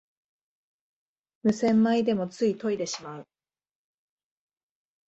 [1.43, 3.27] 無洗米でもつい研いでしまう